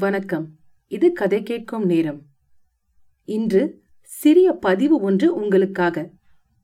[0.00, 0.58] வணக்கம்.
[0.88, 2.22] இது கதை கேட்கும் நேரம்.
[3.24, 6.10] இன்று சிறிய பதிவு ஒன்று உங்களுக்காக.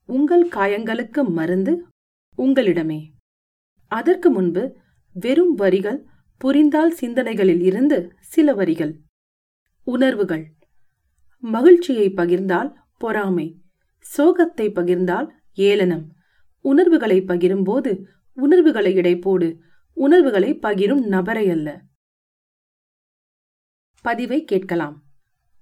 [0.06, 1.86] உங்கள் காயங்களுக்கு மருந்து
[2.38, 3.10] உங்களிடமே.
[3.86, 4.76] அதற்கு முன்பு
[5.12, 6.06] வெறும் வரிகள்
[6.38, 9.00] புரிந்தால் சிந்தனைகளில் இருந்து சில வரிகள்.
[9.84, 10.52] உணர்வுகள்.
[11.38, 13.60] மகிழ்ச்சியை பகிர்ந்தால் பொறாமை.
[14.16, 16.12] சோகத்தை பகிர்ந்தால் ஏளனம்.
[16.60, 19.58] உணர்வுகளை பகிரும்போது உணர்வுகளை இடைப்போடு.
[19.92, 21.82] உணர்வுகளை பகிரும் நபரை அல்ல.
[24.06, 25.04] பதிவை கேட்கலாம்.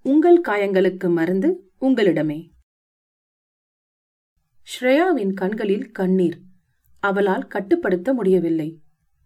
[0.02, 2.50] உங்கள் காயங்களுக்கு மருந்து உங்களிடமே.
[4.64, 6.36] ஸ்ரேயாவின் கண்களில் கண்ணீர்.
[7.00, 8.80] அவளால் கட்டுப்படுத்த முடியவில்லை.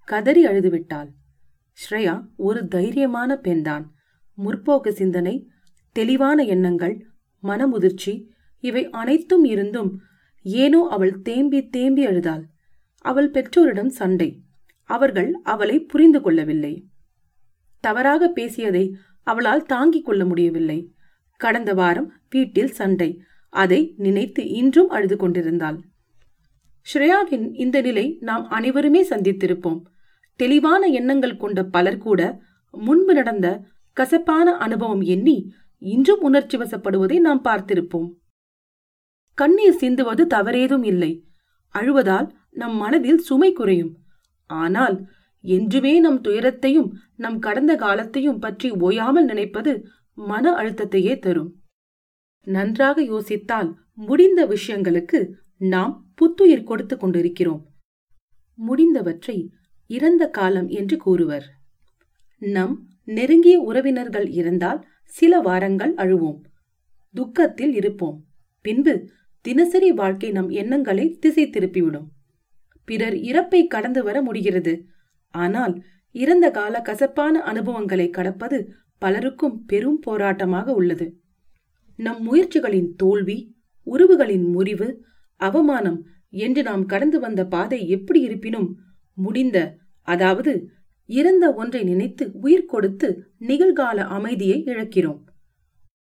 [0.08, 1.08] கதறி அழுதுவிட்டாள்.
[1.78, 3.92] ஸ்ரேயா ஒரு தைரியமான பெண்தான்.
[4.38, 5.48] முற்போக்கு சிந்தனை
[5.92, 7.06] தெளிவான எண்ணங்கள்
[7.42, 8.27] மனமுதிர்ச்சி
[8.58, 10.00] இவை அனைத்தும் இருந்தும்
[10.42, 12.44] ஏனோ அவள் தேம்பி தேம்பி அழுதாள்.
[13.05, 14.30] அவள் பெற்றோரிடம் சண்டை.
[14.88, 16.86] அவர்கள் அவளை புரிந்து கொள்ளவில்லை.
[17.80, 18.96] தவறாக பேசியதை
[19.32, 20.78] அவளால் தாங்கிக் கொள்ள முடியவில்லை.
[21.40, 23.10] கடந்த வாரம் வீட்டில் சண்டை.
[23.52, 25.78] அதை நினைத்து இன்றும் அழுது கொண்டிருந்தாள்.
[26.86, 29.80] ஸ்ரேயாவின் இந்த நிலை நாம் அனைவருமே சந்தித்திருப்போம்.
[30.40, 32.20] தெளிவான எண்ணங்கள் கொண்ட பலர் கூட
[32.74, 33.46] முன்பு நடந்த
[33.96, 35.36] கசப்பான அனுபவம் எண்ணி
[35.82, 38.08] இன்றும் உணர்ச்சி வசப்படுவதை நாம் பார்த்திருப்போம்.
[39.38, 41.12] கண்ணீர் சிந்துவது தவறேதும் இல்லை.
[41.74, 43.92] அழுவதால் நம் மனதில் சுமை குறையும்.
[44.50, 44.96] ஆனால்
[45.44, 51.50] என்றுமே நம் துயரத்தையும் நம் கடந்த காலத்தையும் பற்றி ஓயாமல் நினைப்பது மன அழுத்தத்தையே தரும்.
[52.47, 57.62] நன்றாக யோசித்தால் முடிந்த விஷயங்களுக்கு நாம் புத்துயிர் கொடுத்து கொண்டிருக்கிறோம்.
[58.58, 59.48] முடிந்தவற்றை
[59.86, 61.47] இறந்த காலம் என்று கூறுவர்.
[62.39, 66.41] நம் நெருங்கிய உறவினர்கள் இருந்தால் சில வாரங்கள் அழுவோம்.
[67.14, 68.25] துக்கத்தில் இருப்போம்.
[68.64, 68.95] பின்பு
[69.41, 72.06] தினசரி வாழ்க்கை நம் எண்ணங்களை திசை திருப்பிவிடும்.
[72.84, 74.86] பிறர் இறப்பை கடந்து வர முடிகிறது.
[75.34, 75.74] ஆனால்
[76.14, 78.58] இறந்த கால கசப்பான அனுபவங்களை கடப்பது
[78.98, 81.06] பலருக்கும் பெரும் போராட்டமாக உள்ளது.
[81.96, 83.38] நம் முயற்சிகளின் தோல்வி
[83.86, 84.88] உறவுகளின் முறிவு
[85.36, 88.68] அவமானம் என்று நாம் கடந்து வந்த பாதை எப்படி இருப்பினும்
[89.12, 89.58] முடிந்த
[90.02, 90.52] அதாவது
[91.06, 93.08] இறந்த ஒன்றை நினைத்து உயிர் கொடுத்து
[93.40, 95.20] நிகழ்கால அமைதியை இழக்கிறோம்.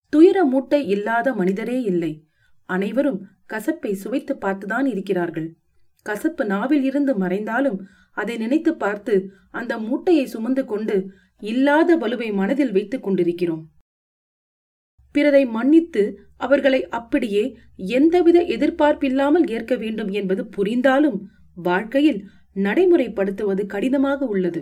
[0.09, 2.27] துயர மூட்டை இல்லாத மனிதரே இல்லை.
[2.65, 3.19] அனைவரும்
[3.53, 5.57] கசப்பை சுவைத்து பார்த்துதான் இருக்கிறார்கள்.
[6.09, 7.79] கசப்பு நாவில் இருந்து மறைந்தாலும்
[8.17, 9.15] அதை நினைத்து பார்த்து
[9.59, 10.95] அந்த மூட்டையை சுமந்து கொண்டு
[11.43, 13.63] இல்லாத வலுவை மனதில் வைத்துக் கொண்டிருக்கிறோம்.
[15.15, 16.03] பிறரை மன்னித்து
[16.45, 17.43] அவர்களை அப்படியே
[17.97, 21.19] எந்தவித எதிர்பார்ப்பில்லாமல் ஏற்க வேண்டும் என்பது புரிந்தாலும்
[21.67, 22.19] வாழ்க்கையில்
[22.65, 24.61] நடைமுறைப்படுத்துவது கடினமாக உள்ளது.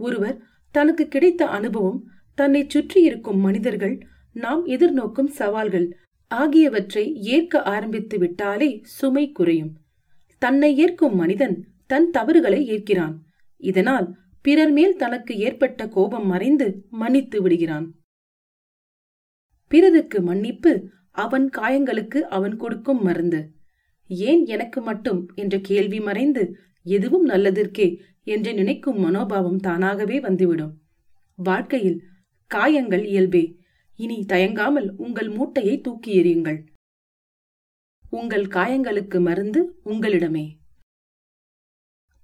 [0.00, 0.36] ஒருவர்
[0.74, 2.00] தனக்கு கிடைத்த அனுபவம்
[2.38, 3.96] தன்னை சுற்றி இருக்கும் மனிதர்கள்
[4.36, 5.86] நாம் எதிர்நோக்கும் சவால்கள்
[6.30, 7.04] ஆகியவற்றை
[7.34, 9.72] ஏற்க ஆரம்பித்து விட்டாலே சுமை குறையும்.
[10.38, 13.22] தன்னை ஏற்கும் மனிதன் தன் தவறுகளை ஏற்கிறான்.
[13.56, 17.86] இதனால் பிறர் மேல் தனக்கு ஏற்பட்ட கோபம் மறைந்து மன்னித்து விடுகிறான்.
[19.68, 23.52] பிறருக்கு மன்னிப்பு அவன் காயங்களுக்கு அவன் கொடுக்கும் மருந்து.
[24.08, 25.30] ஏன் எனக்கு மட்டும்?
[25.34, 30.74] என்ற கேள்வி மறைந்து எதுவும் நல்லதற்கே என்று நினைக்கும் மனோபாவம் தானாகவே வந்துவிடும்.
[31.36, 32.02] வாழ்க்கையில்
[32.46, 33.56] காயங்கள் இயல்பே.
[33.96, 36.58] இனி தயங்காமல் உங்கள் மூட்டையை தூக்கி எறியுங்கள்.
[38.18, 40.44] உங்கள் காயங்களுக்கு மருந்து உங்களிடமே.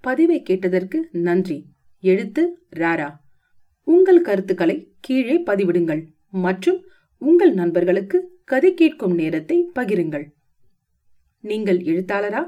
[0.00, 1.58] பதிவை கேட்டதற்கு நன்றி.
[2.00, 2.42] எழுத்து
[2.76, 3.08] ராரா.
[3.86, 6.80] உங்கள் கருத்துக்களை கீழே பதிவிடுங்கள் மற்றும்
[7.18, 10.26] உங்கள் நண்பர்களுக்கு கதை கேட்கும் நேரத்தை பகிருங்கள்.
[11.40, 12.42] நீங்கள் எழுத்தாளரா?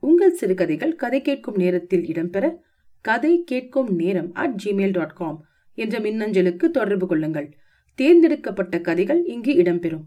[0.00, 2.54] உங்கள் சிறுகதைகள் கதை கேட்கும் நேரத்தில் இடம்பெற
[3.00, 7.48] கதை கேட்கும் நேரம் அட் ஜிமெயில் டாட் காம் என்ற மின்னஞ்சலுக்கு தொடர்பு கொள்ளுங்கள்.
[7.94, 10.06] தேர்ந்தெடுக்கப்பட்ட கதைகள் இங்கு இடம்பெறும்.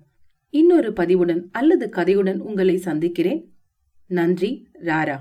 [0.56, 3.42] இன்னொரு பதிவுடன் அல்லது கதையுடன் உங்களை சந்திக்கிறேன்.
[4.08, 4.52] நன்றி
[4.84, 5.18] ராரா.